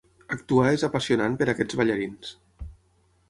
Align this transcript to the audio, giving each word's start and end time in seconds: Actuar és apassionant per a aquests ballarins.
Actuar 0.35 0.69
és 0.77 0.85
apassionant 0.87 1.37
per 1.41 1.47
a 1.49 1.53
aquests 1.53 1.79
ballarins. 1.83 2.35